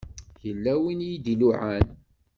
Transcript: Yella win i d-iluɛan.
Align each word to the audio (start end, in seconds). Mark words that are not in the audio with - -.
Yella 0.45 0.73
win 0.83 0.99
i 1.09 1.11
d-iluɛan. 1.23 1.85